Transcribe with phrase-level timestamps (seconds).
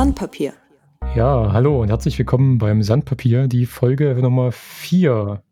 [0.00, 0.54] Sandpapier.
[1.14, 5.42] Ja, hallo und herzlich willkommen beim Sandpapier, die Folge Nummer 4.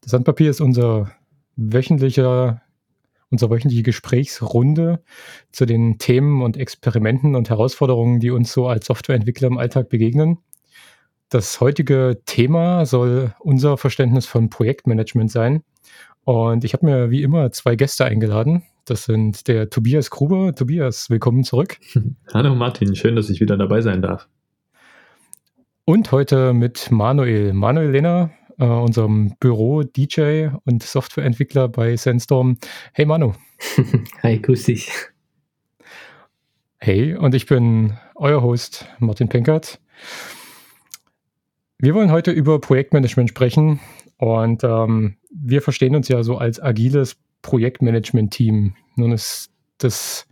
[0.00, 1.12] Das Sandpapier ist unser
[1.54, 2.62] wöchentlicher,
[3.30, 5.04] unsere wöchentliche Gesprächsrunde
[5.52, 10.38] zu den Themen und Experimenten und Herausforderungen, die uns so als Softwareentwickler im Alltag begegnen.
[11.28, 15.62] Das heutige Thema soll unser Verständnis von Projektmanagement sein.
[16.24, 18.64] Und ich habe mir wie immer zwei Gäste eingeladen.
[18.86, 20.54] Das sind der Tobias Gruber.
[20.54, 21.78] Tobias, willkommen zurück.
[22.34, 24.28] Hallo Martin, schön, dass ich wieder dabei sein darf.
[25.86, 27.54] Und heute mit Manuel.
[27.54, 32.58] Manuel Lehner, äh, unserem Büro-DJ und Softwareentwickler bei Sandstorm.
[32.92, 33.32] Hey Manu.
[34.22, 34.90] Hi, grüß dich.
[36.76, 39.80] Hey, und ich bin euer Host Martin Penkert.
[41.78, 43.80] Wir wollen heute über Projektmanagement sprechen
[44.18, 48.74] und ähm, wir verstehen uns ja so als agiles Projektmanagement-Team.
[48.96, 50.26] Nun ist das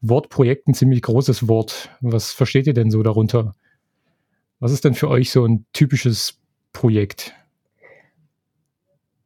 [0.00, 1.90] Wort Projekt ein ziemlich großes Wort.
[2.00, 3.54] Was versteht ihr denn so darunter?
[4.60, 6.38] Was ist denn für euch so ein typisches
[6.72, 7.34] Projekt?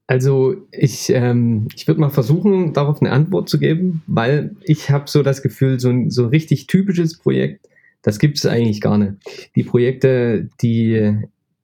[0.06, 5.08] Also ich, ähm, ich würde mal versuchen, darauf eine Antwort zu geben, weil ich habe
[5.08, 7.68] so das Gefühl, so ein, so ein richtig typisches Projekt,
[8.02, 9.12] das gibt es eigentlich gar nicht.
[9.54, 11.18] Die Projekte, die,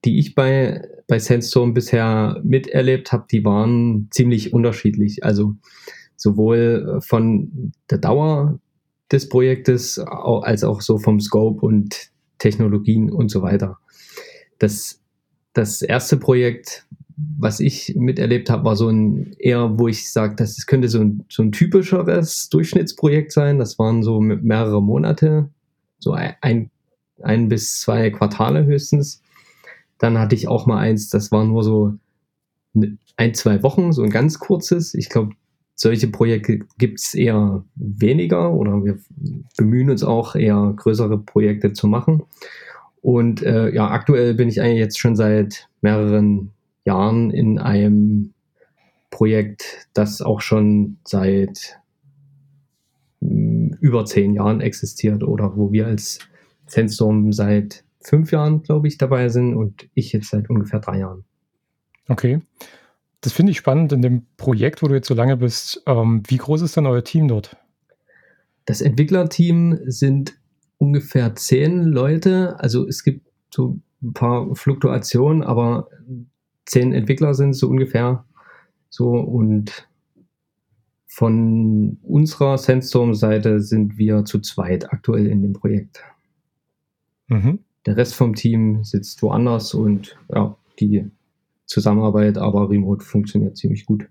[0.06, 5.24] die ich bei, bei Sandstorm bisher miterlebt habe, die waren ziemlich unterschiedlich.
[5.24, 5.56] Also
[6.16, 8.58] sowohl von der Dauer
[9.12, 13.78] des Projektes als auch so vom Scope und Technologien und so weiter.
[14.58, 15.00] Das,
[15.52, 20.66] das erste Projekt, was ich miterlebt habe, war so ein eher, wo ich sage, das
[20.66, 23.58] könnte so ein, so ein typischeres Durchschnittsprojekt sein.
[23.58, 25.48] Das waren so mehrere Monate,
[25.98, 26.70] so ein,
[27.22, 29.22] ein bis zwei Quartale höchstens.
[29.98, 31.94] Dann hatte ich auch mal eins, das war nur so
[33.16, 34.94] ein, zwei Wochen, so ein ganz kurzes.
[34.94, 35.34] Ich glaube,
[35.74, 38.98] solche Projekte gibt es eher weniger oder wir
[39.56, 42.22] bemühen uns auch eher größere Projekte zu machen.
[43.02, 46.50] Und äh, ja, aktuell bin ich eigentlich jetzt schon seit mehreren
[46.84, 48.32] Jahren in einem
[49.10, 51.78] Projekt, das auch schon seit
[53.20, 56.18] hm, über zehn Jahren existiert oder wo wir als
[56.66, 61.24] Sandstorm seit fünf Jahren, glaube ich, dabei sind und ich jetzt seit ungefähr drei Jahren.
[62.08, 62.40] Okay.
[63.20, 65.82] Das finde ich spannend in dem Projekt, wo du jetzt so lange bist.
[65.86, 67.56] Ähm, wie groß ist denn euer Team dort?
[68.64, 70.38] Das Entwicklerteam sind
[70.78, 72.58] ungefähr zehn Leute.
[72.60, 75.88] Also es gibt so ein paar Fluktuationen, aber
[76.66, 78.24] zehn Entwickler sind so ungefähr
[78.88, 79.88] so und
[81.06, 86.04] von unserer Sandstorm-Seite sind wir zu zweit aktuell in dem Projekt.
[87.28, 87.60] Mhm.
[87.86, 91.08] Der Rest vom Team sitzt woanders und ja, die
[91.66, 94.08] Zusammenarbeit, aber remote funktioniert ziemlich gut.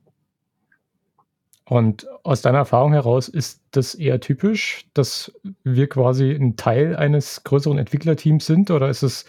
[1.67, 5.33] Und aus deiner Erfahrung heraus ist das eher typisch, dass
[5.63, 9.25] wir quasi ein Teil eines größeren Entwicklerteams sind oder ist es,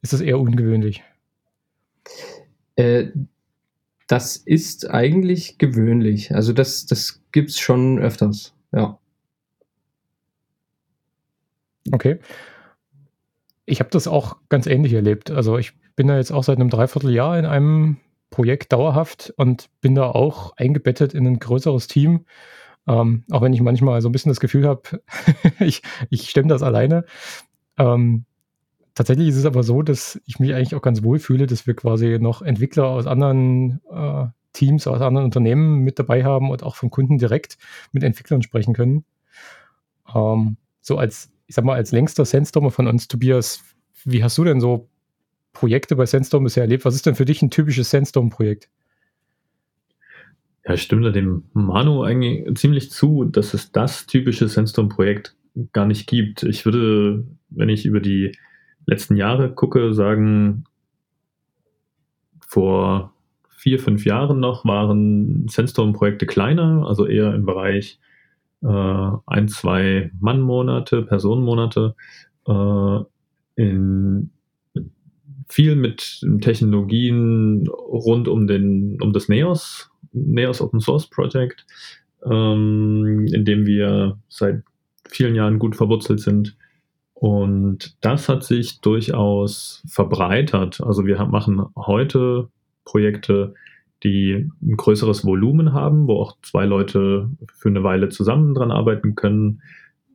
[0.00, 1.02] ist es eher ungewöhnlich?
[2.76, 3.08] Äh,
[4.06, 6.34] das ist eigentlich gewöhnlich.
[6.34, 8.98] Also das, das gibt es schon öfters, ja.
[11.90, 12.20] Okay.
[13.72, 15.30] Ich habe das auch ganz ähnlich erlebt.
[15.30, 17.96] Also ich bin da jetzt auch seit einem Dreivierteljahr in einem
[18.28, 22.26] Projekt dauerhaft und bin da auch eingebettet in ein größeres Team.
[22.86, 24.82] Ähm, auch wenn ich manchmal so ein bisschen das Gefühl habe,
[25.58, 27.06] ich, ich stemme das alleine.
[27.78, 28.26] Ähm,
[28.94, 31.72] tatsächlich ist es aber so, dass ich mich eigentlich auch ganz wohl fühle, dass wir
[31.72, 36.76] quasi noch Entwickler aus anderen äh, Teams, aus anderen Unternehmen mit dabei haben und auch
[36.76, 37.56] vom Kunden direkt
[37.92, 39.06] mit Entwicklern sprechen können.
[40.14, 43.62] Ähm, so als, ich sag mal, als längster Sandstormer von uns, Tobias,
[44.06, 44.88] wie hast du denn so
[45.52, 46.86] Projekte bei Sandstorm bisher erlebt?
[46.86, 48.70] Was ist denn für dich ein typisches Sandstorm-Projekt?
[50.64, 55.36] Ja, ich stimme da dem Manu eigentlich ziemlich zu, dass es das typische Sandstorm-Projekt
[55.74, 56.42] gar nicht gibt.
[56.42, 58.32] Ich würde, wenn ich über die
[58.86, 60.64] letzten Jahre gucke, sagen,
[62.48, 63.12] vor
[63.50, 68.00] vier, fünf Jahren noch waren Sandstorm-Projekte kleiner, also eher im Bereich
[68.62, 71.94] äh, ein, zwei Mannmonate, Personenmonate.
[72.46, 72.98] Äh,
[73.54, 74.30] in
[75.48, 81.66] viel mit Technologien rund um, den, um das NEOS, NEOS Open Source Project,
[82.24, 84.62] ähm, in dem wir seit
[85.08, 86.56] vielen Jahren gut verwurzelt sind.
[87.12, 90.80] Und das hat sich durchaus verbreitert.
[90.80, 92.48] Also wir machen heute
[92.84, 93.54] Projekte,
[94.02, 99.14] die ein größeres Volumen haben, wo auch zwei Leute für eine Weile zusammen dran arbeiten
[99.14, 99.62] können.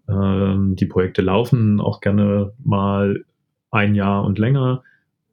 [0.09, 3.23] Ähm, die Projekte laufen auch gerne mal
[3.71, 4.83] ein Jahr und länger.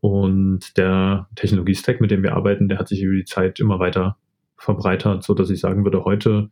[0.01, 4.17] Und der Technologie-Stack, mit dem wir arbeiten, der hat sich über die Zeit immer weiter
[4.57, 6.51] verbreitert, so dass ich sagen würde, heute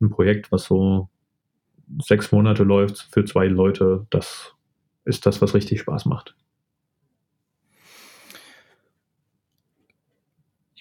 [0.00, 1.08] ein Projekt, was so
[1.98, 4.54] sechs Monate läuft für zwei Leute, das
[5.04, 6.34] ist das, was richtig Spaß macht.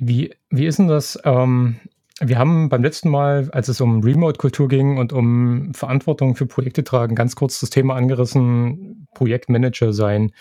[0.04, 1.20] Wie, wie ist denn das?
[1.26, 1.76] Ähm,
[2.20, 6.84] wir haben beim letzten Mal, als es um Remote-Kultur ging und um Verantwortung für Projekte
[6.84, 10.32] tragen, ganz kurz das Thema angerissen, Projektmanager sein.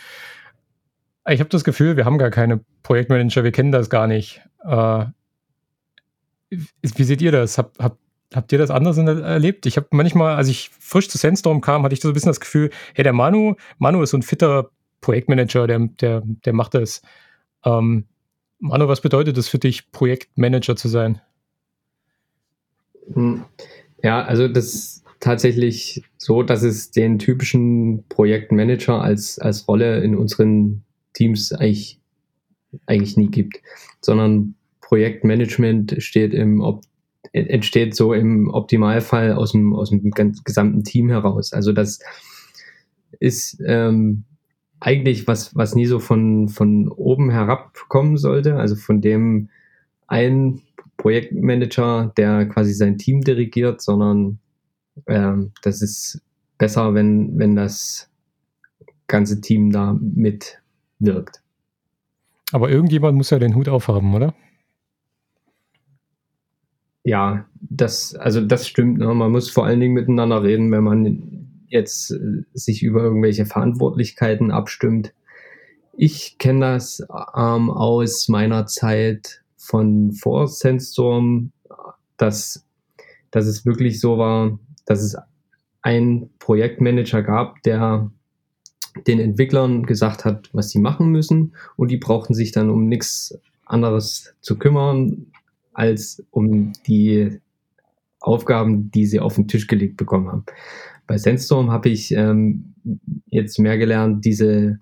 [1.28, 4.40] Ich habe das Gefühl, wir haben gar keine Projektmanager, wir kennen das gar nicht.
[4.64, 5.04] Äh,
[6.48, 7.58] wie seht ihr das?
[7.58, 7.98] Hab, hab,
[8.34, 9.66] habt ihr das anders erlebt?
[9.66, 12.40] Ich habe manchmal, als ich frisch zu Sandstorm kam, hatte ich so ein bisschen das
[12.40, 14.70] Gefühl, hey, der Manu, Manu ist so ein fitter
[15.02, 17.02] Projektmanager, der, der, der macht das.
[17.62, 18.06] Ähm,
[18.60, 21.20] Manu, was bedeutet es für dich, Projektmanager zu sein?
[23.12, 23.44] Hm.
[24.02, 30.16] Ja, also das ist tatsächlich so, dass es den typischen Projektmanager als, als Rolle in
[30.16, 30.84] unseren
[31.14, 32.00] Teams eigentlich,
[32.86, 33.60] eigentlich nie gibt,
[34.00, 36.62] sondern Projektmanagement steht im,
[37.32, 40.10] entsteht so im Optimalfall aus dem, aus dem
[40.44, 41.52] gesamten Team heraus.
[41.52, 42.00] Also das
[43.20, 44.24] ist ähm,
[44.80, 49.50] eigentlich was, was nie so von, von oben herab kommen sollte, also von dem
[50.06, 50.62] ein
[50.96, 54.38] Projektmanager, der quasi sein Team dirigiert, sondern
[55.06, 56.20] ähm, das ist
[56.58, 58.10] besser, wenn, wenn das
[59.06, 61.42] ganze Team da mitwirkt.
[62.52, 64.34] Aber irgendjemand muss ja den Hut aufhaben, oder?
[67.04, 68.98] Ja, das, also das stimmt.
[68.98, 69.14] Ne?
[69.14, 71.39] Man muss vor allen Dingen miteinander reden, wenn man
[71.70, 75.14] jetzt äh, sich über irgendwelche Verantwortlichkeiten abstimmt.
[75.96, 77.00] Ich kenne das
[77.36, 81.52] ähm, aus meiner Zeit von vor Sandstorm,
[82.16, 82.66] dass,
[83.30, 85.16] dass es wirklich so war, dass es
[85.82, 88.10] einen Projektmanager gab, der
[89.06, 93.38] den Entwicklern gesagt hat, was sie machen müssen und die brauchten sich dann um nichts
[93.64, 95.26] anderes zu kümmern,
[95.72, 97.40] als um die
[98.20, 100.44] Aufgaben, die sie auf den Tisch gelegt bekommen haben.
[101.06, 102.74] Bei Sandstorm habe ich ähm,
[103.26, 104.78] jetzt mehr gelernt, diese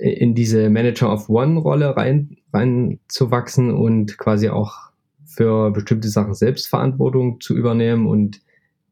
[0.00, 4.90] in diese Manager of One-Rolle rein, reinzuwachsen und quasi auch
[5.26, 8.06] für bestimmte Sachen Selbstverantwortung zu übernehmen.
[8.06, 8.40] Und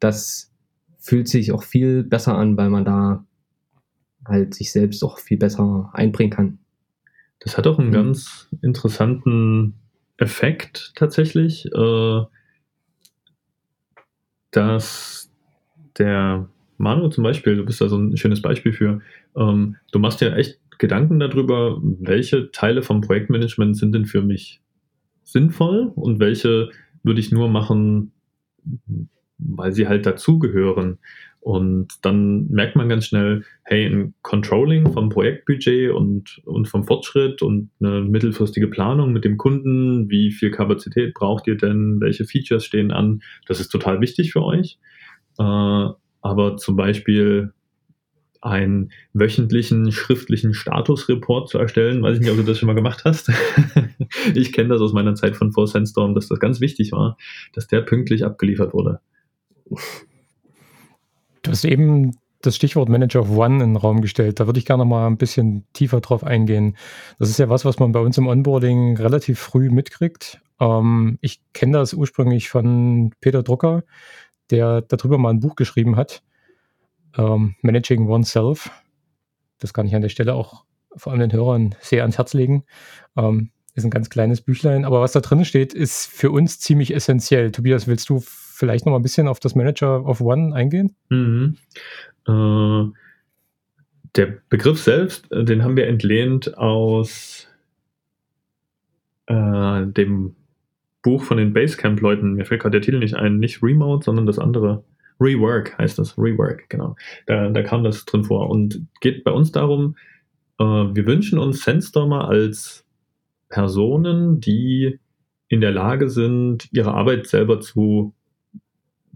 [0.01, 0.53] das
[0.99, 3.25] fühlt sich auch viel besser an, weil man da
[4.25, 6.59] halt sich selbst auch viel besser einbringen kann.
[7.41, 7.95] Das hat auch einen mhm.
[7.95, 9.75] ganz interessanten
[10.19, 12.21] Effekt tatsächlich, äh,
[14.59, 15.31] dass
[15.99, 19.01] der Manu zum Beispiel, du bist da so ein schönes Beispiel für,
[19.37, 24.61] ähm, du machst ja echt Gedanken darüber, welche Teile vom Projektmanagement sind denn für mich
[25.25, 26.71] sinnvoll und welche
[27.03, 28.13] würde ich nur machen,
[29.39, 30.99] weil sie halt dazugehören.
[31.41, 37.43] Und dann merkt man ganz schnell, hey, ein Controlling vom Projektbudget und, und vom Fortschritt
[37.43, 42.65] und eine mittelfristige Planung mit dem Kunden, wie viel Kapazität braucht ihr denn, welche Features
[42.65, 44.79] stehen an, das ist total wichtig für euch.
[45.39, 45.89] Äh,
[46.21, 47.53] aber zum Beispiel
[48.41, 52.03] einen wöchentlichen schriftlichen Statusreport zu erstellen.
[52.03, 53.31] Weiß ich nicht, ob du das schon mal gemacht hast.
[54.35, 57.17] ich kenne das aus meiner Zeit von Four Sandstorm, dass das ganz wichtig war,
[57.53, 59.01] dass der pünktlich abgeliefert wurde.
[61.49, 64.39] Du hast eben das Stichwort Manager of One in den Raum gestellt.
[64.39, 66.77] Da würde ich gerne mal ein bisschen tiefer drauf eingehen.
[67.19, 70.43] Das ist ja was, was man bei uns im Onboarding relativ früh mitkriegt.
[70.61, 73.83] Ähm, ich kenne das ursprünglich von Peter Drucker,
[74.51, 76.23] der darüber mal ein Buch geschrieben hat
[77.17, 78.71] ähm, Managing Oneself.
[79.59, 80.65] Das kann ich an der Stelle auch
[80.97, 82.65] vor allem den Hörern sehr ans Herz legen.
[83.17, 86.95] Ähm, ist ein ganz kleines Büchlein, aber was da drin steht, ist für uns ziemlich
[86.95, 87.53] essentiell.
[87.53, 88.23] Tobias, willst du
[88.59, 90.97] vielleicht noch mal ein bisschen auf das Manager of One eingehen?
[91.11, 91.57] Mhm.
[92.27, 92.93] Äh,
[94.17, 97.47] der Begriff selbst, äh, den haben wir entlehnt aus
[99.27, 100.35] äh, dem
[101.03, 102.35] Buch von den Basecamp-Leuten.
[102.35, 103.39] Mir fällt gerade der Titel nicht ein.
[103.39, 104.85] Nicht Remote, sondern das andere.
[105.21, 106.97] Rework heißt das, Rework, genau.
[107.27, 109.97] Da, da kam das drin vor und geht bei uns darum,
[110.59, 112.85] äh, wir wünschen uns Sandstormer als
[113.49, 114.99] Personen, die
[115.49, 118.15] in der Lage sind, ihre Arbeit selber zu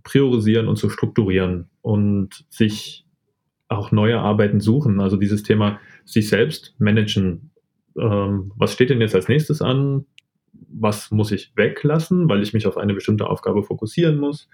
[0.03, 3.07] priorisieren und zu strukturieren und sich
[3.69, 5.01] auch neue Arbeiten suchen.
[5.01, 7.51] Also dieses Thema sich selbst managen.
[7.99, 10.07] Ähm, was steht denn jetzt als nächstes an?
[10.53, 14.49] Was muss ich weglassen, weil ich mich auf eine bestimmte Aufgabe fokussieren muss?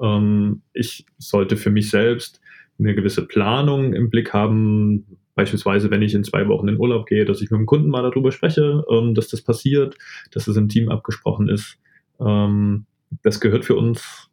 [0.00, 2.40] Ähm, ich sollte für mich selbst
[2.78, 7.24] eine gewisse Planung im Blick haben, beispielsweise wenn ich in zwei Wochen in Urlaub gehe,
[7.24, 9.96] dass ich mit dem Kunden mal darüber spreche, ähm, dass das passiert,
[10.32, 11.78] dass es im Team abgesprochen ist.
[12.20, 12.86] Ähm,
[13.22, 14.30] das gehört für uns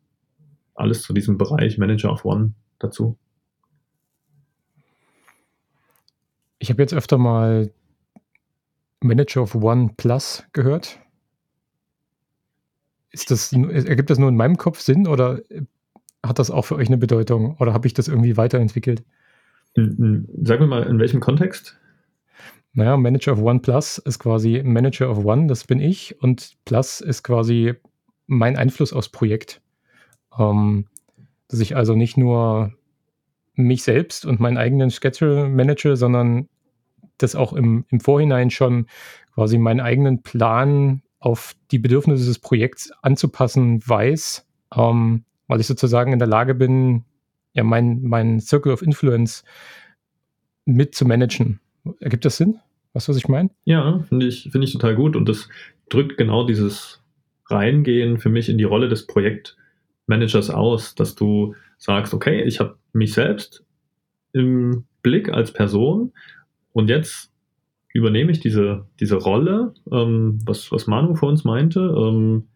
[0.80, 3.18] alles zu diesem Bereich Manager of One dazu.
[6.58, 7.72] Ich habe jetzt öfter mal
[9.02, 11.00] Manager of One Plus gehört.
[13.12, 15.42] Ist das, ergibt das nur in meinem Kopf Sinn oder
[16.24, 19.04] hat das auch für euch eine Bedeutung oder habe ich das irgendwie weiterentwickelt?
[19.76, 21.80] Sag mir mal, in welchem Kontext?
[22.74, 27.02] Naja, Manager of One Plus ist quasi Manager of One, das bin ich, und Plus
[27.02, 27.74] ist quasi
[28.28, 29.62] mein Einfluss aufs Projekt.
[30.38, 30.86] Ähm,
[31.48, 32.74] dass ich also nicht nur
[33.56, 36.48] mich selbst und meinen eigenen Schedule manage, sondern
[37.18, 38.88] das auch im, im Vorhinein schon
[39.34, 46.14] quasi meinen eigenen Plan auf die Bedürfnisse des Projekts anzupassen weiß, ähm, weil ich sozusagen
[46.14, 47.04] in der Lage bin,
[47.54, 49.44] ja, mein, mein Circle of Influence
[50.66, 51.60] mit zu managen.
[52.00, 52.60] Ergibt das Sinn?
[52.94, 53.50] Was, was ich meine?
[53.66, 55.16] Ja, finde ich, find ich total gut.
[55.16, 55.50] Und das
[55.90, 57.04] drückt genau dieses
[57.48, 59.08] Reingehen für mich in die Rolle des
[60.10, 63.64] Projektmanagers aus, dass du sagst, okay, ich habe mich selbst
[64.34, 66.12] im Blick als Person
[66.74, 67.32] und jetzt
[67.94, 72.48] übernehme ich diese, diese Rolle, ähm, was, was Manu vor uns meinte, ähm,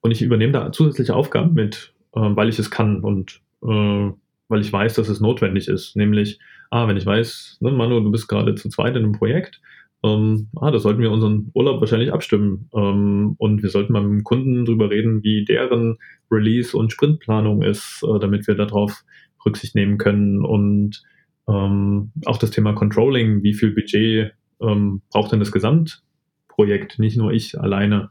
[0.00, 4.10] und ich übernehme da zusätzliche Aufgaben mit, äh, weil ich es kann und äh,
[4.48, 5.96] weil ich weiß, dass es notwendig ist.
[5.96, 6.38] Nämlich,
[6.70, 9.62] ah, wenn ich weiß, ne, Manu, du bist gerade zu zweit in einem Projekt,
[10.04, 12.68] ähm, ah, da sollten wir unseren Urlaub wahrscheinlich abstimmen.
[12.74, 15.96] Ähm, und wir sollten mal mit dem Kunden drüber reden, wie deren
[16.30, 19.02] Release- und Sprintplanung ist, äh, damit wir darauf
[19.46, 20.44] Rücksicht nehmen können.
[20.44, 21.02] Und
[21.48, 27.32] ähm, auch das Thema Controlling, wie viel Budget ähm, braucht denn das Gesamtprojekt, nicht nur
[27.32, 28.10] ich alleine.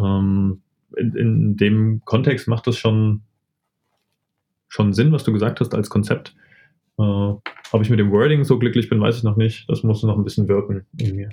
[0.00, 0.62] Ähm,
[0.96, 3.22] in, in dem Kontext macht das schon
[4.66, 6.34] schon Sinn, was du gesagt hast als Konzept.
[6.98, 7.32] Äh,
[7.72, 9.68] ob ich mit dem Wording so glücklich bin, weiß ich noch nicht.
[9.68, 11.28] Das muss noch ein bisschen wirken in mir.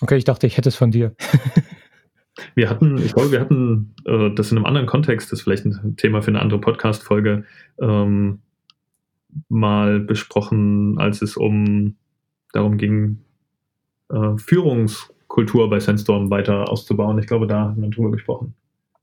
[0.00, 1.14] Okay, ich dachte, ich hätte es von dir.
[2.54, 5.64] wir hatten, ich glaube, wir hatten äh, das in einem anderen Kontext, das ist vielleicht
[5.64, 7.44] ein Thema für eine andere Podcast-Folge,
[7.80, 8.40] ähm,
[9.48, 11.96] mal besprochen, als es um
[12.52, 13.18] darum ging,
[14.10, 17.18] äh, Führungskultur bei Sandstorm weiter auszubauen.
[17.18, 18.54] Ich glaube, da haben wir drüber gesprochen.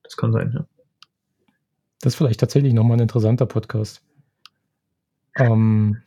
[0.04, 0.66] Das kann sein, ja.
[2.02, 4.02] Das ist vielleicht tatsächlich nochmal ein interessanter Podcast.
[5.38, 6.02] Ähm,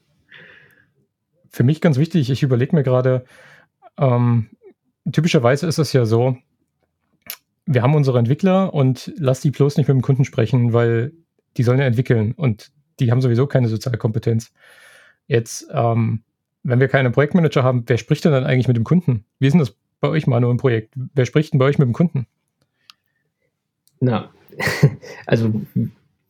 [1.51, 3.25] für mich ganz wichtig, ich überlege mir gerade,
[3.97, 4.51] ähm,
[5.11, 6.37] typischerweise ist es ja so,
[7.67, 11.13] wir haben unsere Entwickler und lass die bloß nicht mit dem Kunden sprechen, weil
[11.57, 14.53] die sollen ja entwickeln und die haben sowieso keine Sozialkompetenz.
[15.27, 16.23] Jetzt, ähm,
[16.63, 19.25] wenn wir keine Projektmanager haben, wer spricht denn dann eigentlich mit dem Kunden?
[19.39, 20.95] Wie ist denn das bei euch, Manu, im Projekt?
[21.15, 22.27] Wer spricht denn bei euch mit dem Kunden?
[24.01, 24.31] Na,
[25.27, 25.53] also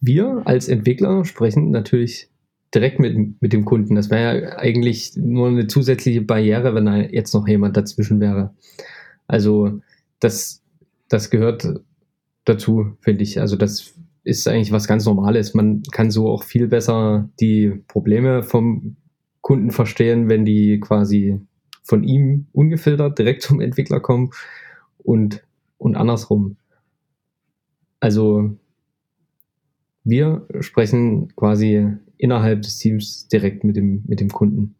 [0.00, 2.28] wir als Entwickler sprechen natürlich
[2.72, 3.94] direkt mit, mit dem Kunden.
[3.94, 8.54] Das wäre ja eigentlich nur eine zusätzliche Barriere, wenn da jetzt noch jemand dazwischen wäre.
[9.26, 9.80] Also
[10.20, 10.62] das,
[11.08, 11.66] das gehört
[12.44, 13.40] dazu, finde ich.
[13.40, 13.94] Also das
[14.24, 15.54] ist eigentlich was ganz Normales.
[15.54, 18.96] Man kann so auch viel besser die Probleme vom
[19.40, 21.38] Kunden verstehen, wenn die quasi
[21.82, 24.30] von ihm ungefiltert direkt zum Entwickler kommen
[24.98, 25.44] und,
[25.76, 26.56] und andersrum.
[28.00, 28.56] Also
[30.02, 31.88] wir sprechen quasi
[32.24, 34.76] innerhalb des Teams direkt mit dem, mit dem Kunden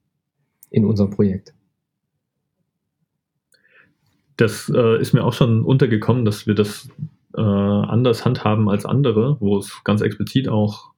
[0.70, 1.52] in unserem Projekt.
[4.38, 6.88] Das äh, ist mir auch schon untergekommen, dass wir das
[7.36, 10.92] äh, anders handhaben als andere, wo es ganz explizit auch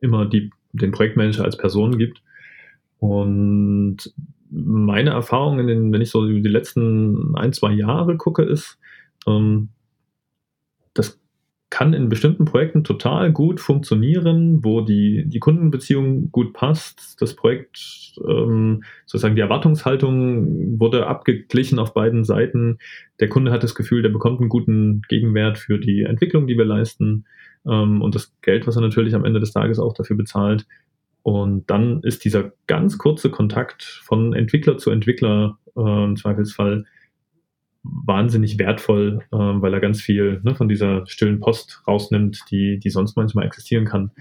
[0.00, 2.20] immer die, den Projektmanager als Person gibt.
[2.98, 3.98] Und
[4.50, 8.76] meine Erfahrung, in den, wenn ich so die letzten ein, zwei Jahre gucke, ist,
[9.28, 9.68] ähm,
[10.94, 11.21] das
[11.72, 17.16] kann in bestimmten Projekten total gut funktionieren, wo die, die Kundenbeziehung gut passt.
[17.18, 22.76] Das Projekt, ähm, sozusagen die Erwartungshaltung wurde abgeglichen auf beiden Seiten.
[23.20, 26.66] Der Kunde hat das Gefühl, der bekommt einen guten Gegenwert für die Entwicklung, die wir
[26.66, 27.24] leisten.
[27.66, 30.66] Ähm, und das Geld, was er natürlich am Ende des Tages auch dafür bezahlt.
[31.22, 36.84] Und dann ist dieser ganz kurze Kontakt von Entwickler zu Entwickler äh, im Zweifelsfall
[37.82, 42.90] wahnsinnig wertvoll, äh, weil er ganz viel ne, von dieser stillen Post rausnimmt, die, die
[42.90, 44.12] sonst manchmal existieren kann.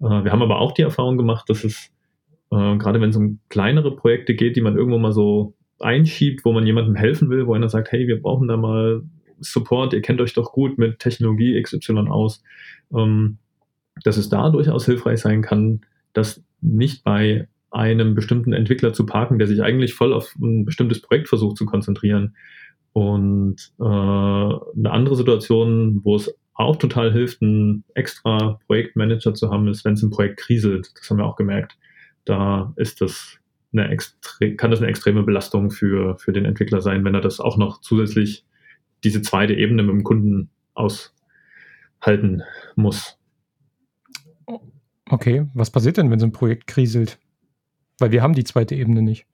[0.00, 1.90] Äh, wir haben aber auch die Erfahrung gemacht, dass es,
[2.50, 6.52] äh, gerade wenn es um kleinere Projekte geht, die man irgendwo mal so einschiebt, wo
[6.52, 9.02] man jemandem helfen will, wo einer sagt, hey, wir brauchen da mal
[9.40, 12.42] Support, ihr kennt euch doch gut mit Technologie XY aus,
[12.92, 13.38] ähm,
[14.02, 15.82] dass es da durchaus hilfreich sein kann,
[16.12, 21.02] das nicht bei einem bestimmten Entwickler zu parken, der sich eigentlich voll auf ein bestimmtes
[21.02, 22.34] Projekt versucht zu konzentrieren,
[22.98, 29.68] und äh, eine andere Situation, wo es auch total hilft, einen extra Projektmanager zu haben,
[29.68, 30.90] ist, wenn es im Projekt kriselt.
[30.98, 31.78] Das haben wir auch gemerkt.
[32.24, 33.38] Da ist das
[33.72, 37.38] eine extre kann das eine extreme Belastung für, für den Entwickler sein, wenn er das
[37.38, 38.44] auch noch zusätzlich
[39.04, 42.42] diese zweite Ebene mit dem Kunden aushalten
[42.74, 43.16] muss.
[45.08, 47.20] Okay, was passiert denn, wenn so ein Projekt kriselt?
[48.00, 49.24] Weil wir haben die zweite Ebene nicht.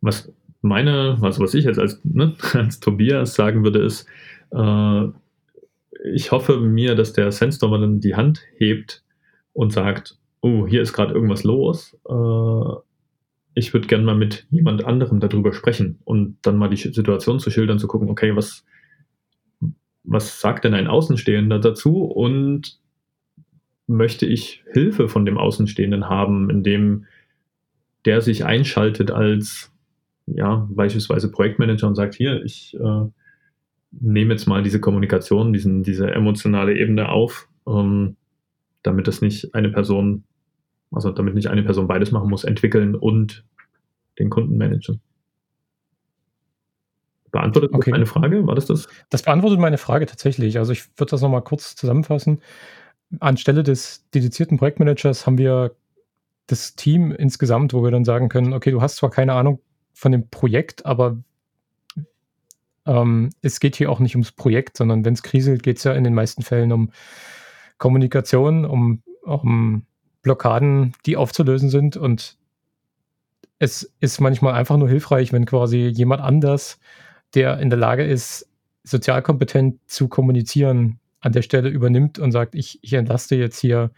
[0.00, 4.06] Was, meine, also was ich jetzt als, ne, als Tobias sagen würde, ist,
[4.50, 5.04] äh,
[6.12, 9.02] ich hoffe mir, dass der Sandstormer dann die Hand hebt
[9.52, 11.96] und sagt, oh, hier ist gerade irgendwas los.
[12.08, 12.80] Äh,
[13.54, 17.50] ich würde gerne mal mit jemand anderem darüber sprechen und dann mal die Situation zu
[17.50, 18.64] schildern, zu gucken, okay, was,
[20.04, 22.78] was sagt denn ein Außenstehender dazu und
[23.88, 27.06] möchte ich Hilfe von dem Außenstehenden haben, indem
[28.04, 29.72] der sich einschaltet als
[30.34, 33.06] ja, beispielsweise Projektmanager und sagt, hier, ich äh,
[33.92, 38.16] nehme jetzt mal diese Kommunikation, diesen, diese emotionale Ebene auf, ähm,
[38.82, 40.24] damit das nicht eine Person,
[40.90, 43.44] also damit nicht eine Person beides machen muss, entwickeln und
[44.18, 45.00] den Kunden managen.
[47.30, 47.90] Beantwortet okay.
[47.90, 48.46] meine Frage?
[48.46, 48.88] War das das?
[49.10, 50.58] Das beantwortet meine Frage tatsächlich.
[50.58, 52.40] Also ich würde das nochmal kurz zusammenfassen.
[53.20, 55.74] Anstelle des dedizierten Projektmanagers haben wir
[56.46, 59.60] das Team insgesamt, wo wir dann sagen können, okay, du hast zwar keine Ahnung
[59.98, 61.18] von dem Projekt, aber
[62.86, 65.92] ähm, es geht hier auch nicht ums Projekt, sondern wenn es kriselt, geht es ja
[65.92, 66.92] in den meisten Fällen um
[67.78, 69.86] Kommunikation, um, um
[70.22, 71.96] Blockaden, die aufzulösen sind.
[71.96, 72.38] Und
[73.58, 76.78] es ist manchmal einfach nur hilfreich, wenn quasi jemand anders,
[77.34, 78.48] der in der Lage ist,
[78.84, 83.90] sozial kompetent zu kommunizieren, an der Stelle übernimmt und sagt, ich, ich entlaste jetzt hier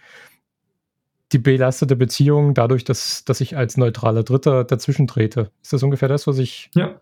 [1.33, 5.53] die belastete Beziehung dadurch, dass, dass ich als neutraler Dritter dazwischen trete.
[5.63, 7.01] Ist das ungefähr das, was ich, ja.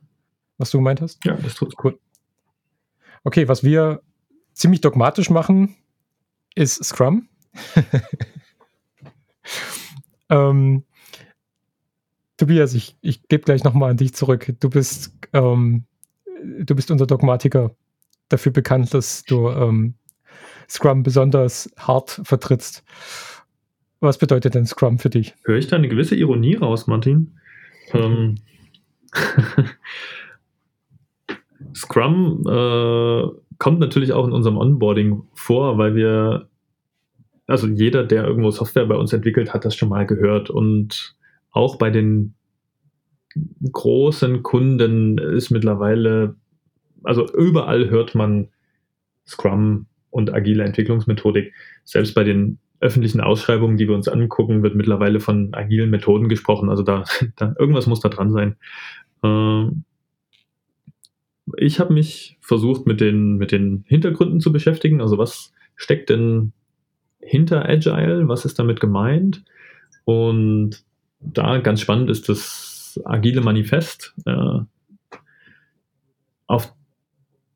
[0.58, 1.24] was du gemeint hast?
[1.24, 1.98] Ja, das tut cool.
[3.24, 4.02] Okay, was wir
[4.52, 5.76] ziemlich dogmatisch machen,
[6.54, 7.28] ist Scrum.
[10.30, 10.84] ähm,
[12.36, 14.54] Tobias, ich, ich gebe gleich nochmal an dich zurück.
[14.60, 15.84] Du bist, ähm,
[16.60, 17.74] du bist unser Dogmatiker,
[18.28, 19.94] dafür bekannt, dass du ähm,
[20.68, 22.84] Scrum besonders hart vertrittst.
[24.00, 25.34] Was bedeutet denn Scrum für dich?
[25.44, 27.38] Höre ich da eine gewisse Ironie raus, Martin?
[27.92, 28.36] Ähm,
[31.74, 33.22] Scrum äh,
[33.58, 36.48] kommt natürlich auch in unserem Onboarding vor, weil wir,
[37.46, 40.48] also jeder, der irgendwo Software bei uns entwickelt, hat das schon mal gehört.
[40.48, 41.16] Und
[41.50, 42.34] auch bei den
[43.72, 46.36] großen Kunden ist mittlerweile,
[47.02, 48.48] also überall hört man
[49.26, 51.52] Scrum und agile Entwicklungsmethodik.
[51.84, 56.70] Selbst bei den öffentlichen Ausschreibungen, die wir uns angucken, wird mittlerweile von agilen Methoden gesprochen.
[56.70, 57.04] Also da,
[57.36, 58.56] da irgendwas muss da dran sein.
[59.22, 59.84] Ähm,
[61.56, 65.00] ich habe mich versucht, mit den, mit den Hintergründen zu beschäftigen.
[65.00, 66.52] Also was steckt denn
[67.20, 68.28] hinter Agile?
[68.28, 69.44] Was ist damit gemeint?
[70.04, 70.84] Und
[71.20, 74.60] da ganz spannend ist das agile Manifest, äh,
[76.46, 76.74] auf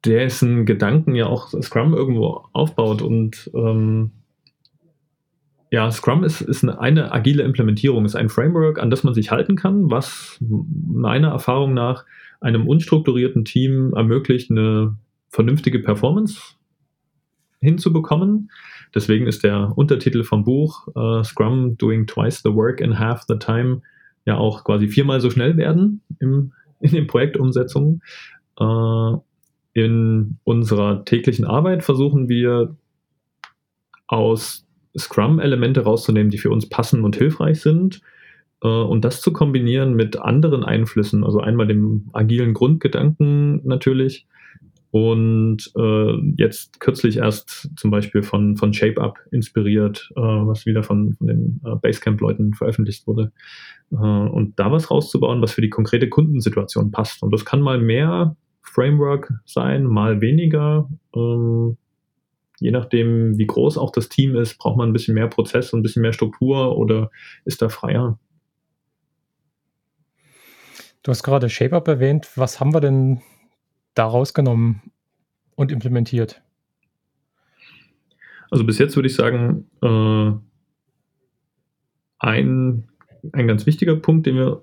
[0.04, 4.10] dessen Gedanken ja auch Scrum irgendwo aufbaut und ähm,
[5.72, 9.30] ja, Scrum ist, ist eine, eine, agile Implementierung, ist ein Framework, an das man sich
[9.30, 12.04] halten kann, was meiner Erfahrung nach
[12.42, 14.98] einem unstrukturierten Team ermöglicht, eine
[15.30, 16.56] vernünftige Performance
[17.60, 18.50] hinzubekommen.
[18.94, 23.38] Deswegen ist der Untertitel vom Buch uh, Scrum Doing Twice the Work in Half the
[23.38, 23.80] Time
[24.26, 28.02] ja auch quasi viermal so schnell werden im, in den Projektumsetzungen.
[28.60, 29.22] Uh,
[29.72, 32.76] in unserer täglichen Arbeit versuchen wir
[34.06, 38.00] aus Scrum-Elemente rauszunehmen, die für uns passen und hilfreich sind.
[38.62, 44.26] Äh, und das zu kombinieren mit anderen Einflüssen, also einmal dem agilen Grundgedanken natürlich
[44.92, 51.14] und äh, jetzt kürzlich erst zum Beispiel von, von ShapeUp inspiriert, äh, was wieder von,
[51.14, 53.32] von den äh, Basecamp-Leuten veröffentlicht wurde.
[53.90, 57.22] Äh, und da was rauszubauen, was für die konkrete Kundensituation passt.
[57.22, 60.90] Und das kann mal mehr Framework sein, mal weniger.
[61.16, 61.78] Ähm,
[62.62, 65.80] je nachdem, wie groß auch das Team ist, braucht man ein bisschen mehr Prozess und
[65.80, 67.10] ein bisschen mehr Struktur oder
[67.44, 68.18] ist da freier?
[71.02, 72.30] Du hast gerade ShapeUp erwähnt.
[72.36, 73.20] Was haben wir denn
[73.94, 74.82] da rausgenommen
[75.56, 76.42] und implementiert?
[78.50, 80.32] Also bis jetzt würde ich sagen, äh,
[82.18, 82.88] ein,
[83.32, 84.62] ein ganz wichtiger Punkt, den wir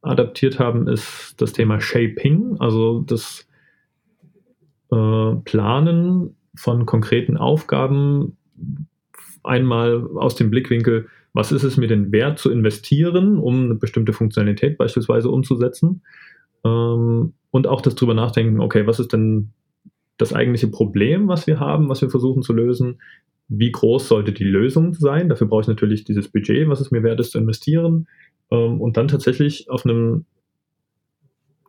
[0.00, 3.46] adaptiert haben, ist das Thema Shaping, also das
[4.90, 8.36] äh, Planen von konkreten Aufgaben
[9.44, 14.12] einmal aus dem Blickwinkel, was ist es mir denn wert zu investieren, um eine bestimmte
[14.12, 16.02] Funktionalität beispielsweise umzusetzen.
[16.64, 19.50] Ähm, und auch das drüber nachdenken, okay, was ist denn
[20.16, 23.00] das eigentliche Problem, was wir haben, was wir versuchen zu lösen?
[23.48, 25.28] Wie groß sollte die Lösung sein?
[25.28, 28.08] Dafür brauche ich natürlich dieses Budget, was es mir wert ist zu investieren.
[28.50, 30.24] Ähm, und dann tatsächlich auf einem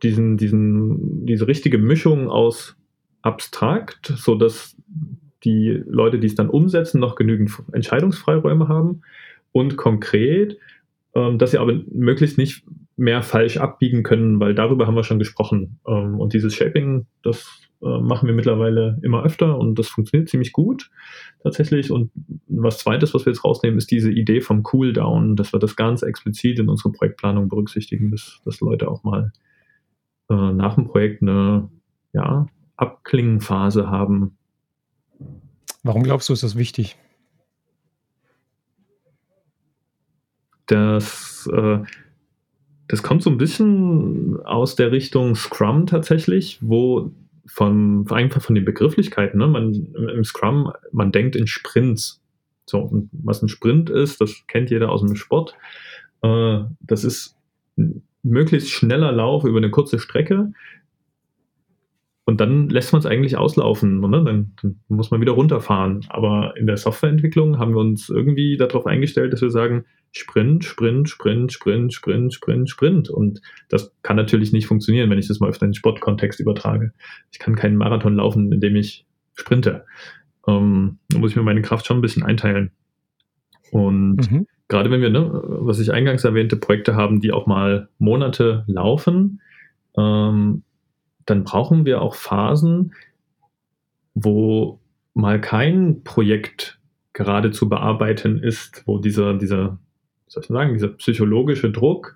[0.01, 2.78] diesen, diesen, diese richtige Mischung aus
[3.21, 4.75] abstrakt, sodass
[5.43, 9.01] die Leute, die es dann umsetzen, noch genügend Entscheidungsfreiräume haben
[9.51, 10.57] und konkret,
[11.15, 12.63] ähm, dass sie aber möglichst nicht
[12.97, 15.79] mehr falsch abbiegen können, weil darüber haben wir schon gesprochen.
[15.87, 20.51] Ähm, und dieses Shaping, das äh, machen wir mittlerweile immer öfter und das funktioniert ziemlich
[20.51, 20.91] gut
[21.41, 21.91] tatsächlich.
[21.91, 22.11] Und
[22.47, 26.01] was zweites, was wir jetzt rausnehmen, ist diese Idee vom Cooldown, dass wir das ganz
[26.01, 29.31] explizit in unserer Projektplanung berücksichtigen, dass, dass Leute auch mal
[30.29, 31.69] äh, nach dem Projekt eine
[32.11, 32.47] ja,
[32.79, 34.37] Abklingenphase haben.
[35.83, 36.97] Warum glaubst du, ist das wichtig?
[40.65, 41.79] Das, äh,
[42.87, 47.11] das kommt so ein bisschen aus der Richtung Scrum tatsächlich, wo
[47.47, 49.47] von, einfach von den Begrifflichkeiten, ne?
[49.47, 52.21] man, im Scrum, man denkt in Sprints.
[52.65, 55.55] So, und was ein Sprint ist, das kennt jeder aus dem Sport.
[56.21, 57.35] Äh, das ist
[57.77, 60.53] ein möglichst schneller Lauf über eine kurze Strecke.
[62.29, 64.01] Und dann lässt man es eigentlich auslaufen.
[64.01, 64.23] Ne?
[64.23, 66.05] Dann, dann, muss man wieder runterfahren.
[66.09, 71.09] Aber in der Softwareentwicklung haben wir uns irgendwie darauf eingestellt, dass wir sagen, Sprint, Sprint,
[71.09, 73.09] Sprint, Sprint, Sprint, Sprint, Sprint.
[73.09, 76.93] Und das kann natürlich nicht funktionieren, wenn ich das mal auf den Sportkontext übertrage.
[77.31, 79.85] Ich kann keinen Marathon laufen, indem ich sprinte.
[80.47, 82.69] Ähm, da muss ich mir meine Kraft schon ein bisschen einteilen.
[83.71, 84.45] Und mhm.
[84.67, 89.41] gerade wenn wir, ne, was ich eingangs erwähnte, Projekte haben, die auch mal Monate laufen,
[89.97, 90.61] ähm,
[91.29, 92.93] dann brauchen wir auch Phasen,
[94.13, 94.79] wo
[95.13, 96.79] mal kein Projekt
[97.13, 99.77] gerade zu bearbeiten ist, wo dieser, dieser
[100.27, 102.15] soll ich sagen, dieser psychologische Druck,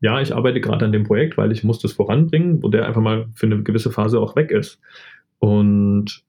[0.00, 3.02] ja, ich arbeite gerade an dem Projekt, weil ich muss das voranbringen, wo der einfach
[3.02, 4.80] mal für eine gewisse Phase auch weg ist.
[5.38, 6.22] Und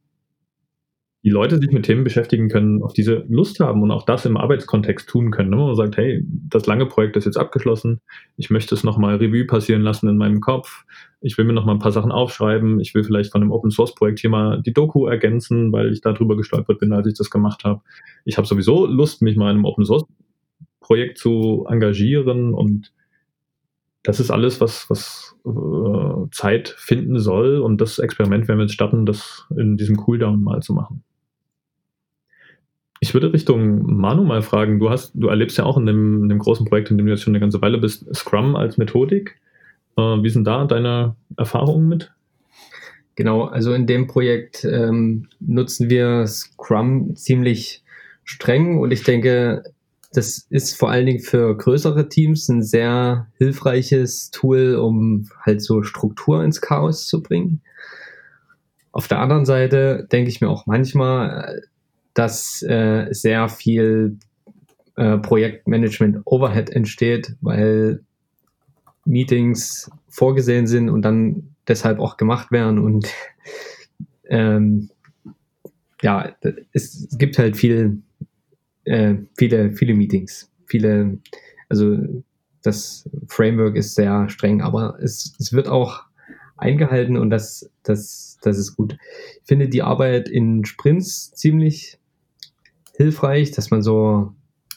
[1.23, 4.37] die Leute sich mit Themen beschäftigen können, auf diese Lust haben und auch das im
[4.37, 5.51] Arbeitskontext tun können.
[5.51, 8.01] Wenn man sagt, hey, das lange Projekt ist jetzt abgeschlossen,
[8.37, 10.83] ich möchte es nochmal Revue passieren lassen in meinem Kopf,
[11.21, 13.93] ich will mir nochmal ein paar Sachen aufschreiben, ich will vielleicht von einem Open Source
[13.93, 17.63] Projekt hier mal die Doku ergänzen, weil ich darüber gestolpert bin, als ich das gemacht
[17.63, 17.81] habe.
[18.25, 20.05] Ich habe sowieso Lust, mich mal in einem Open Source
[20.79, 22.91] Projekt zu engagieren und
[24.01, 28.73] das ist alles, was, was äh, Zeit finden soll und das Experiment werden wir jetzt
[28.73, 31.03] starten, das in diesem Cooldown mal zu machen.
[33.03, 36.29] Ich würde Richtung Manu mal fragen, du hast, du erlebst ja auch in dem, in
[36.29, 39.41] dem großen Projekt, in dem du jetzt schon eine ganze Weile bist, Scrum als Methodik.
[39.97, 42.13] Äh, wie sind da deine Erfahrungen mit?
[43.15, 47.83] Genau, also in dem Projekt ähm, nutzen wir Scrum ziemlich
[48.23, 49.63] streng und ich denke,
[50.13, 55.81] das ist vor allen Dingen für größere Teams ein sehr hilfreiches Tool, um halt so
[55.81, 57.61] Struktur ins Chaos zu bringen.
[58.91, 61.63] Auf der anderen Seite denke ich mir auch manchmal,
[62.13, 64.17] dass äh, sehr viel
[64.95, 68.03] äh, Projektmanagement Overhead entsteht, weil
[69.05, 73.07] Meetings vorgesehen sind und dann deshalb auch gemacht werden und
[74.25, 74.89] ähm,
[76.01, 76.35] ja,
[76.73, 78.01] es, gibt halt viel
[78.85, 81.19] äh, viele, viele Meetings, viele,
[81.69, 81.97] also
[82.63, 86.03] das Framework ist sehr streng, aber es, es wird auch
[86.57, 88.97] eingehalten und das, das, das ist gut.
[89.41, 91.97] Ich finde die Arbeit in Sprints ziemlich
[93.01, 94.33] hilfreich, dass man so,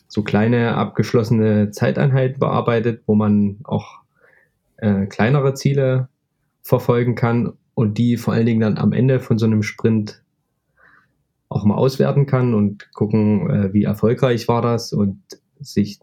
[0.09, 4.01] so kleine abgeschlossene Zeiteinheiten bearbeitet, wo man auch
[4.77, 6.09] äh, kleinere Ziele
[6.63, 10.23] verfolgen kann und die vor allen Dingen dann am Ende von so einem Sprint
[11.49, 15.21] auch mal auswerten kann und gucken, äh, wie erfolgreich war das und
[15.61, 16.01] sich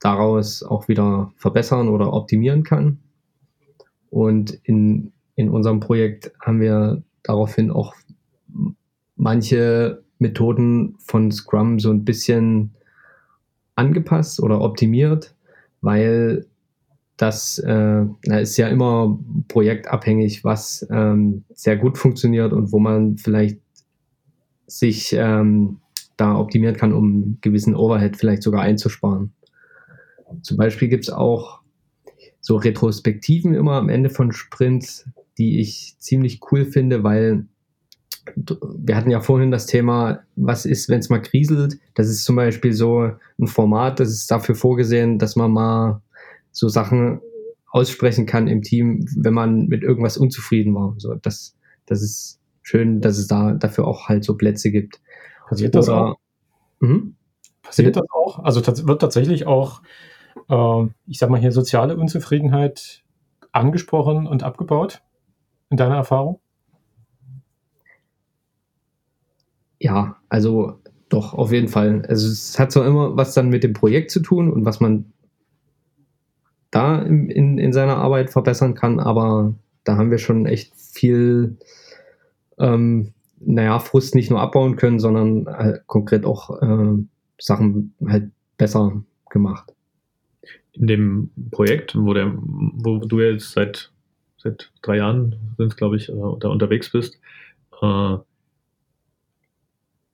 [0.00, 2.98] daraus auch wieder verbessern oder optimieren kann.
[4.08, 7.94] Und in, in unserem Projekt haben wir daraufhin auch
[9.16, 12.74] manche Methoden von Scrum so ein bisschen
[13.74, 15.34] angepasst oder optimiert,
[15.80, 16.46] weil
[17.16, 18.04] das äh,
[18.40, 23.60] ist ja immer projektabhängig, was ähm, sehr gut funktioniert und wo man vielleicht
[24.66, 25.80] sich ähm,
[26.16, 29.32] da optimieren kann, um gewissen Overhead vielleicht sogar einzusparen.
[30.42, 31.60] Zum Beispiel gibt es auch
[32.40, 37.46] so Retrospektiven immer am Ende von Sprints, die ich ziemlich cool finde, weil
[38.36, 41.78] wir hatten ja vorhin das Thema, was ist, wenn es mal kriselt?
[41.94, 46.02] Das ist zum Beispiel so ein Format, das ist dafür vorgesehen, dass man mal
[46.52, 47.20] so Sachen
[47.70, 50.94] aussprechen kann im Team, wenn man mit irgendwas unzufrieden war.
[50.98, 51.56] So, das,
[51.86, 55.00] das ist schön, dass es da dafür auch halt so Plätze gibt.
[55.48, 56.16] Passiert das auch?
[56.80, 57.14] Mhm.
[57.62, 58.40] Passiert das auch?
[58.40, 59.82] Also wird tatsächlich auch,
[60.48, 63.02] äh, ich sag mal hier, soziale Unzufriedenheit
[63.52, 65.02] angesprochen und abgebaut
[65.70, 66.40] in deiner Erfahrung?
[69.80, 72.04] Ja, also doch, auf jeden Fall.
[72.08, 75.12] Also es hat zwar immer was dann mit dem Projekt zu tun und was man
[76.70, 81.56] da in, in, in seiner Arbeit verbessern kann, aber da haben wir schon echt viel
[82.58, 87.02] ähm, naja, Frust nicht nur abbauen können, sondern halt konkret auch äh,
[87.40, 89.74] Sachen halt besser gemacht.
[90.74, 93.90] In dem Projekt, wo, der, wo du jetzt seit
[94.36, 97.18] seit drei Jahren sind glaube ich, äh, da unterwegs bist,
[97.82, 98.16] äh,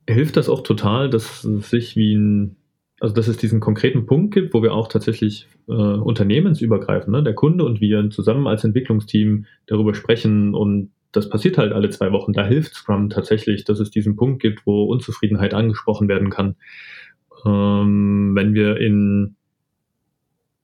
[0.09, 2.57] hilft das auch total, dass es sich wie ein,
[3.01, 7.35] also dass es diesen konkreten Punkt gibt, wo wir auch tatsächlich äh, unternehmensübergreifend, ne, der
[7.35, 12.33] Kunde und wir zusammen als Entwicklungsteam darüber sprechen und das passiert halt alle zwei Wochen.
[12.33, 16.57] Da hilft Scrum tatsächlich, dass es diesen Punkt gibt, wo Unzufriedenheit angesprochen werden kann.
[17.45, 19.37] Ähm, wenn wir in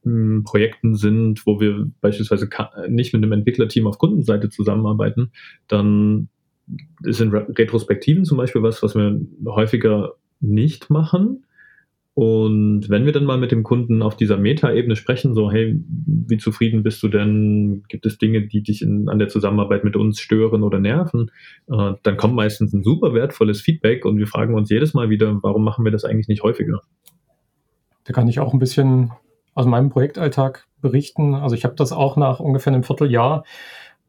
[0.05, 2.49] hm, Projekten sind, wo wir beispielsweise
[2.89, 5.33] nicht mit einem Entwicklerteam auf Kundenseite zusammenarbeiten,
[5.69, 6.29] dann
[7.03, 11.45] sind Retrospektiven zum Beispiel was, was wir häufiger nicht machen.
[12.15, 16.37] Und wenn wir dann mal mit dem Kunden auf dieser Meta-Ebene sprechen, so, hey, wie
[16.37, 17.85] zufrieden bist du denn?
[17.89, 21.31] Gibt es Dinge, die dich in, an der Zusammenarbeit mit uns stören oder nerven?
[21.69, 25.39] Äh, dann kommt meistens ein super wertvolles Feedback und wir fragen uns jedes Mal wieder,
[25.43, 26.83] warum machen wir das eigentlich nicht häufiger?
[28.05, 29.13] Da kann ich auch ein bisschen
[29.55, 31.35] aus meinem Projektalltag berichten.
[31.35, 33.45] Also ich habe das auch nach ungefähr einem Vierteljahr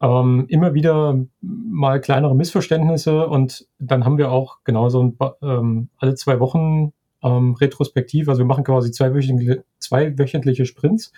[0.01, 6.15] ähm, immer wieder mal kleinere Missverständnisse und dann haben wir auch genauso ein, ähm, alle
[6.15, 8.27] zwei Wochen ähm, retrospektiv.
[8.27, 11.13] Also wir machen quasi zweiwöchentliche, zweiwöchentliche Sprints.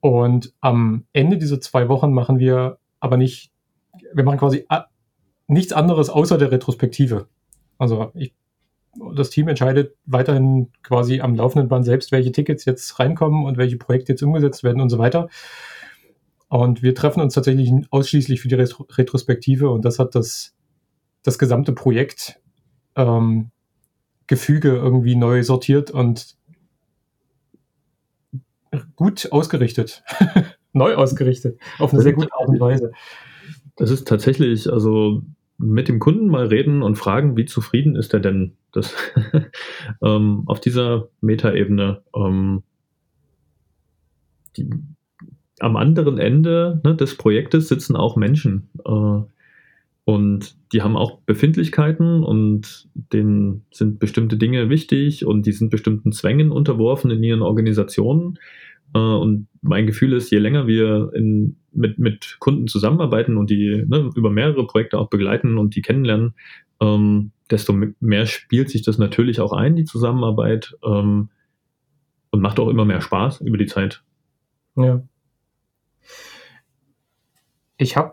[0.00, 3.52] Und am Ende dieser zwei Wochen machen wir aber nicht,
[4.12, 4.66] wir machen quasi
[5.46, 7.28] nichts anderes außer der Retrospektive.
[7.78, 8.34] Also ich,
[9.14, 13.76] das Team entscheidet weiterhin quasi am laufenden Band selbst, welche Tickets jetzt reinkommen und welche
[13.76, 15.28] Projekte jetzt umgesetzt werden und so weiter.
[16.52, 20.54] Und wir treffen uns tatsächlich ausschließlich für die Retrospektive und das hat das,
[21.22, 22.42] das gesamte Projekt
[22.94, 23.50] ähm,
[24.26, 26.36] Gefüge irgendwie neu sortiert und
[28.96, 30.04] gut ausgerichtet.
[30.74, 31.58] neu ausgerichtet.
[31.78, 32.92] Auf eine sehr gute Art und Weise.
[33.76, 35.22] Das ist tatsächlich, also
[35.56, 38.58] mit dem Kunden mal reden und fragen, wie zufrieden ist er denn?
[38.72, 38.94] Das
[40.02, 42.02] ähm, auf dieser Metaebene.
[42.14, 42.62] Ähm,
[45.62, 48.68] am anderen Ende ne, des Projektes sitzen auch Menschen.
[48.84, 49.22] Äh,
[50.04, 56.10] und die haben auch Befindlichkeiten und denen sind bestimmte Dinge wichtig und die sind bestimmten
[56.10, 58.38] Zwängen unterworfen in ihren Organisationen.
[58.94, 63.84] Äh, und mein Gefühl ist, je länger wir in, mit, mit Kunden zusammenarbeiten und die
[63.86, 66.34] ne, über mehrere Projekte auch begleiten und die kennenlernen,
[66.80, 71.28] ähm, desto mehr spielt sich das natürlich auch ein, die Zusammenarbeit, ähm,
[72.32, 74.02] und macht auch immer mehr Spaß über die Zeit.
[74.74, 75.02] Ja.
[77.82, 78.12] Ich habe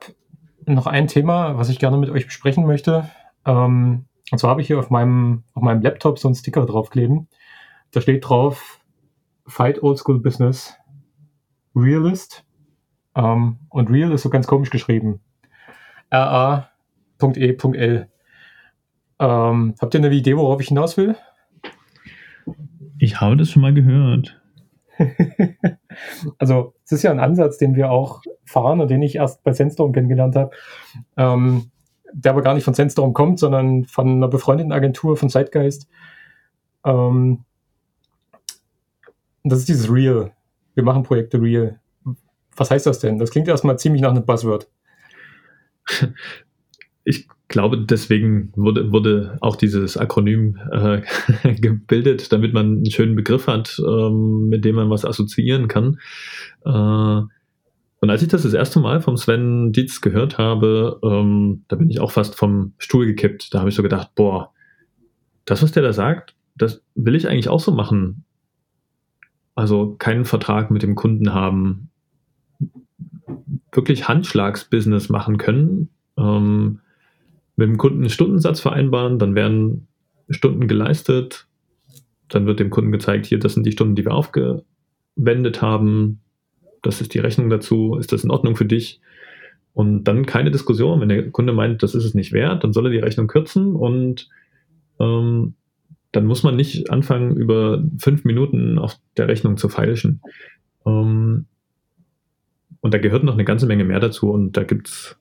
[0.66, 3.08] noch ein Thema, was ich gerne mit euch besprechen möchte.
[3.46, 7.28] Ähm, und zwar habe ich hier auf meinem, auf meinem Laptop so einen Sticker draufkleben.
[7.92, 8.80] Da steht drauf,
[9.46, 10.76] Fight Old School Business,
[11.76, 12.44] Realist.
[13.14, 15.22] Ähm, und Real ist so ganz komisch geschrieben.
[16.12, 18.10] ra.e.l.
[19.20, 21.16] Ähm, habt ihr eine Idee, worauf ich hinaus will?
[22.98, 24.42] Ich habe das schon mal gehört.
[26.38, 29.54] also, es ist ja ein Ansatz, den wir auch fahren und den ich erst bei
[29.54, 30.52] Sandstorm kennengelernt habe,
[31.18, 31.72] ähm,
[32.14, 35.88] der aber gar nicht von Sandstorm kommt, sondern von einer befreundeten Agentur von Zeitgeist.
[36.86, 37.46] Ähm,
[39.44, 40.34] das ist dieses Real.
[40.74, 41.80] Wir machen Projekte Real.
[42.56, 43.18] Was heißt das denn?
[43.18, 44.70] Das klingt erstmal ziemlich nach einem Buzzword.
[47.04, 51.02] Ich glaube, deswegen wurde, wurde auch dieses Akronym äh,
[51.60, 56.00] gebildet, damit man einen schönen Begriff hat, ähm, mit dem man was assoziieren kann.
[56.64, 57.22] Äh,
[58.02, 61.90] und als ich das das erste Mal vom Sven Dietz gehört habe, ähm, da bin
[61.90, 63.54] ich auch fast vom Stuhl gekippt.
[63.54, 64.54] Da habe ich so gedacht, boah,
[65.44, 68.24] das, was der da sagt, das will ich eigentlich auch so machen.
[69.56, 71.90] Also keinen Vertrag mit dem Kunden haben,
[73.74, 75.90] wirklich Handschlagsbusiness machen können.
[76.18, 76.80] Ähm,
[77.60, 79.88] mit dem Kunden einen Stundensatz vereinbaren, dann werden
[80.30, 81.46] Stunden geleistet,
[82.30, 86.22] dann wird dem Kunden gezeigt, hier, das sind die Stunden, die wir aufgewendet haben,
[86.82, 89.02] das ist die Rechnung dazu, ist das in Ordnung für dich?
[89.74, 92.86] Und dann keine Diskussion, wenn der Kunde meint, das ist es nicht wert, dann soll
[92.86, 94.30] er die Rechnung kürzen und
[95.02, 95.56] ähm,
[96.14, 100.22] dann muss man nicht anfangen, über fünf Minuten auf der Rechnung zu feilschen.
[100.86, 101.46] Ähm,
[102.80, 105.19] und da gehört noch eine ganze Menge mehr dazu und da gibt es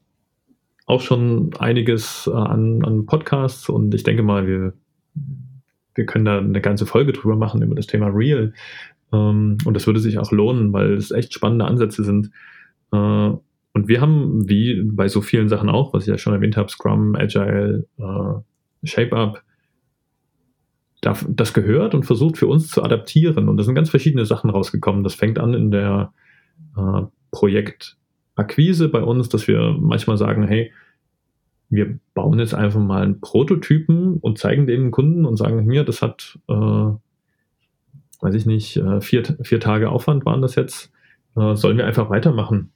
[0.88, 4.72] auch schon einiges äh, an, an Podcasts und ich denke mal, wir,
[5.94, 8.55] wir können da eine ganze Folge drüber machen über das Thema Real.
[9.12, 12.31] Ähm, und das würde sich auch lohnen, weil es echt spannende Ansätze sind.
[12.92, 16.57] Äh, und wir haben, wie bei so vielen Sachen auch, was ich ja schon erwähnt
[16.57, 19.42] habe, Scrum, Agile, äh, ShapeUp,
[21.01, 23.48] das gehört und versucht für uns zu adaptieren.
[23.48, 25.05] Und da sind ganz verschiedene Sachen rausgekommen.
[25.05, 26.12] Das fängt an in der
[26.77, 27.98] äh, Projekt
[28.38, 30.72] Akquise bei uns, dass wir manchmal sagen, hey,
[31.70, 36.01] wir bauen jetzt einfach mal einen Prototypen und zeigen dem Kunden und sagen, mir, das
[36.01, 40.92] hat, äh, weiß ich nicht, äh, vier, vier Tage Aufwand waren das jetzt,
[41.37, 42.72] äh, sollen wir einfach weitermachen.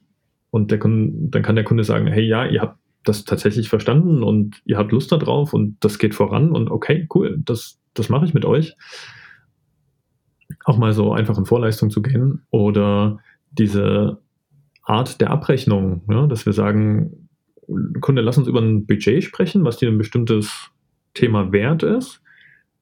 [0.51, 4.23] Und der Kunde, dann kann der Kunde sagen, hey, ja, ihr habt das tatsächlich verstanden
[4.23, 8.27] und ihr habt Lust darauf und das geht voran und okay, cool, das, das mache
[8.27, 8.77] ich mit euch.
[10.65, 13.19] Auch mal so einfach in Vorleistung zu gehen oder
[13.51, 14.22] diese
[14.83, 17.29] Art der Abrechnung, ja, dass wir sagen,
[18.01, 20.71] Kunde, lass uns über ein Budget sprechen, was dir ein bestimmtes
[21.15, 22.21] Thema wert ist.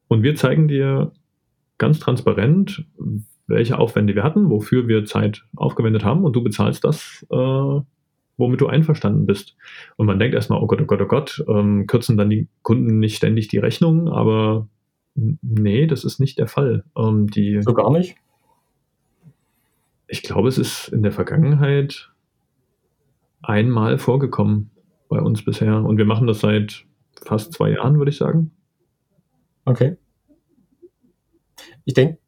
[0.09, 1.13] Und wir zeigen dir
[1.79, 2.87] ganz transparent,
[3.47, 7.81] welche Aufwände wir hatten, wofür wir Zeit aufgewendet haben und du bezahlst das, äh,
[8.37, 9.57] womit du einverstanden bist.
[9.97, 12.99] Und man denkt erstmal, oh Gott, oh Gott, oh Gott, ähm, kürzen dann die Kunden
[12.99, 14.69] nicht ständig die Rechnung, aber
[15.15, 16.85] nee, das ist nicht der Fall.
[16.97, 18.17] Ähm, die, so gar nicht?
[20.13, 22.11] Ich glaube, es ist in der Vergangenheit
[23.43, 24.73] einmal vorgekommen
[25.09, 25.85] bei uns bisher.
[25.85, 26.85] Und wir machen das seit
[27.23, 28.51] fast zwei Jahren, würde ich sagen.
[29.65, 29.97] Okay.
[31.85, 32.19] Ich denke,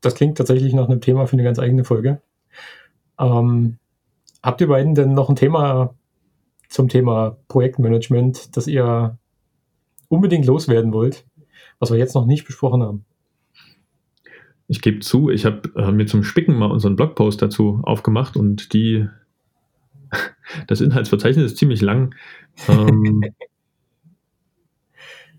[0.00, 2.20] das klingt tatsächlich nach einem Thema für eine ganz eigene Folge.
[3.20, 3.78] Ähm,
[4.42, 5.94] habt ihr beiden denn noch ein Thema
[6.68, 9.16] zum Thema Projektmanagement, das ihr
[10.08, 11.24] unbedingt loswerden wollt,
[11.78, 13.04] was wir jetzt noch nicht besprochen haben?
[14.68, 18.72] Ich gebe zu, ich habe äh, mir zum Spicken mal unseren Blogpost dazu aufgemacht und
[18.72, 19.06] die,
[20.66, 22.14] das Inhaltsverzeichnis ist ziemlich lang.
[22.68, 23.22] Ähm,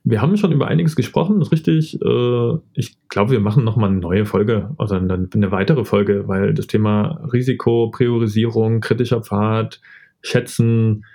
[0.03, 1.99] wir haben schon über einiges gesprochen, ist richtig.
[2.01, 6.53] Äh, ich glaube, wir machen nochmal eine neue Folge, also eine, eine weitere Folge, weil
[6.53, 9.81] das Thema Risiko, Priorisierung, kritischer Pfad,
[10.21, 11.05] Schätzen,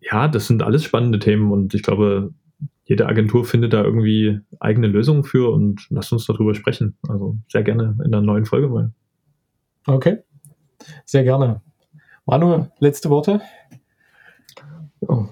[0.00, 2.32] ja, das sind alles spannende Themen und ich glaube,
[2.90, 6.96] jede Agentur findet da irgendwie eigene Lösungen für und lasst uns darüber sprechen.
[7.08, 8.92] Also sehr gerne in einer neuen Folge mal.
[9.86, 10.18] Okay,
[11.04, 11.62] sehr gerne.
[12.26, 13.42] Manu, letzte Worte?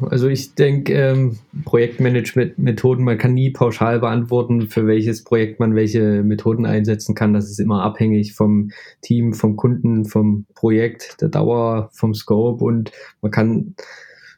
[0.08, 6.22] Also ich denke, ähm, Projektmanagement-Methoden, man kann nie pauschal beantworten, für welches Projekt man welche
[6.22, 7.34] Methoden einsetzen kann.
[7.34, 12.92] Das ist immer abhängig vom Team, vom Kunden, vom Projekt, der Dauer, vom Scope und
[13.20, 13.74] man kann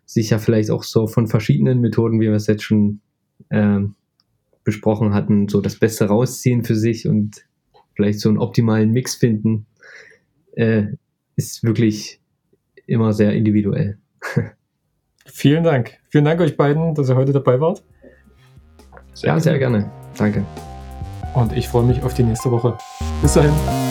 [0.07, 3.03] sich ja vielleicht auch so von verschiedenen Methoden, wie wir es jetzt schon
[3.51, 3.95] ähm,
[4.65, 7.45] besprochen hatten, so das Beste rausziehen für sich und
[7.95, 9.67] vielleicht so einen optimalen Mix finden,
[10.53, 10.85] äh,
[11.37, 12.21] ist wirklich
[12.87, 13.99] immer sehr individuell.
[15.27, 15.99] Vielen Dank.
[16.09, 17.85] Vielen Dank euch beiden, dass ihr heute dabei wart.
[19.15, 19.91] Sehr ja, sehr gerne.
[20.17, 20.45] Danke.
[21.35, 22.77] Und ich freue mich auf die nächste Woche.
[23.23, 23.90] Bis dahin.